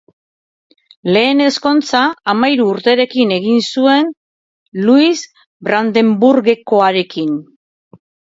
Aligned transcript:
Lehen 1.15 1.41
ezkontza 1.47 1.99
hamahiru 2.33 2.65
urterekin 2.75 3.35
egin 3.35 3.61
zuen, 3.75 4.09
Luis 4.87 5.21
Brandenburgekoarekin. 5.69 7.37